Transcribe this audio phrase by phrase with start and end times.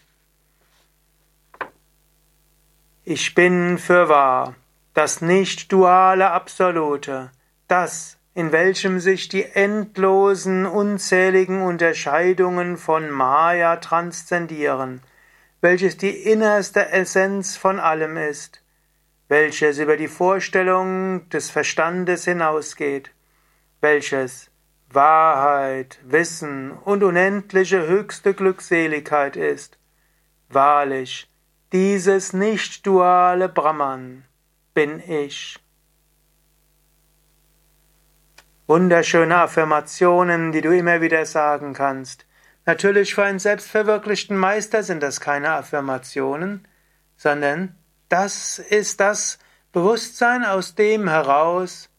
[3.05, 4.55] Ich bin für wahr,
[4.94, 7.31] das nicht duale Absolute,
[7.70, 15.00] das, in welchem sich die endlosen, unzähligen Unterscheidungen von Maya transzendieren,
[15.61, 18.64] welches die innerste Essenz von allem ist,
[19.27, 23.11] welches über die Vorstellung des Verstandes hinausgeht,
[23.81, 24.52] welches
[24.89, 29.77] Wahrheit, Wissen und unendliche höchste Glückseligkeit ist.
[30.50, 31.30] Wahrlich,
[31.73, 34.25] dieses nicht duale Brahman
[34.73, 35.59] bin ich.
[38.67, 42.25] Wunderschöne Affirmationen, die du immer wieder sagen kannst.
[42.66, 46.67] Natürlich für einen selbstverwirklichten Meister sind das keine Affirmationen,
[47.16, 47.75] sondern
[48.16, 49.39] das ist das
[49.73, 51.89] Bewusstsein, aus dem heraus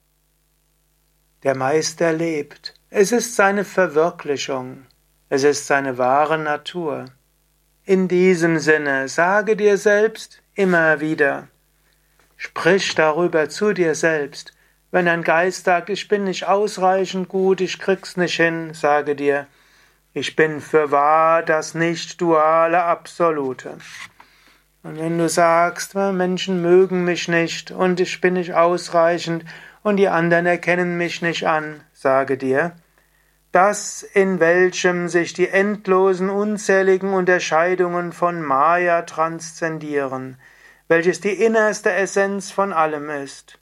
[1.42, 2.72] der Meister lebt.
[2.88, 4.86] Es ist seine Verwirklichung.
[5.28, 7.04] Es ist seine wahre Natur.
[7.84, 11.48] In diesem Sinne sage dir selbst immer wieder,
[12.38, 14.54] sprich darüber zu dir selbst.
[14.90, 19.48] Wenn ein Geist sagt, ich bin nicht ausreichend gut, ich krieg's nicht hin, sage dir,
[20.14, 23.76] ich bin für wahr das nicht duale Absolute.
[24.86, 29.44] Und wenn du sagst, Menschen mögen mich nicht und ich bin nicht ausreichend
[29.82, 32.76] und die anderen erkennen mich nicht an, sage dir,
[33.50, 40.38] das, in welchem sich die endlosen, unzähligen Unterscheidungen von Maya transzendieren,
[40.86, 43.58] welches die innerste Essenz von allem ist,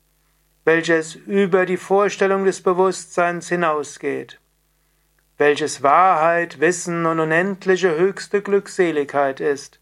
[0.66, 4.40] welches über die Vorstellung des Bewusstseins hinausgeht,
[5.38, 9.80] welches Wahrheit, Wissen und unendliche höchste Glückseligkeit ist,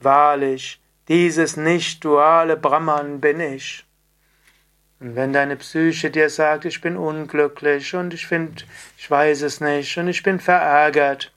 [0.00, 3.84] Wahrlich, dieses nicht-duale Brahman bin ich.
[5.00, 8.64] Und wenn deine Psyche dir sagt, ich bin unglücklich und ich finde,
[8.96, 11.32] ich weiß es nicht und ich bin verärgert,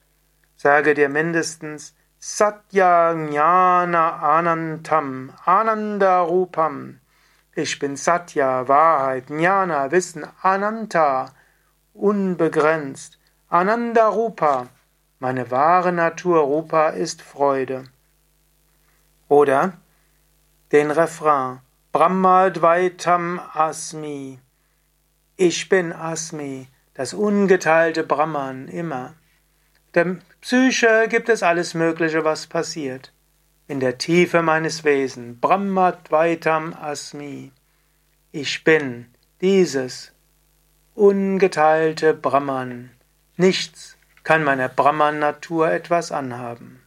[0.56, 7.00] sage dir mindestens Satya Jnana Anantam Ananda Rupam.
[7.56, 11.34] Ich bin Satya, Wahrheit, Jnana, Wissen, Ananta,
[11.94, 13.18] unbegrenzt.
[13.50, 14.68] Ananda Rupa,
[15.20, 17.86] meine wahre Natur Rupa ist Freude.
[19.28, 19.74] Oder
[20.72, 21.60] den Refrain
[21.92, 24.40] Brahmadvaitam Asmi.
[25.36, 29.16] Ich bin Asmi, das ungeteilte Brahman immer.
[29.94, 33.12] Der Psyche gibt es alles Mögliche, was passiert.
[33.68, 37.52] In der Tiefe meines Wesens, Brahmadvaitam Asmi.
[38.32, 39.08] Ich bin
[39.42, 40.14] dieses
[40.94, 42.92] ungeteilte Brahman.
[43.36, 46.84] Nichts kann meiner Brahman-Natur etwas anhaben.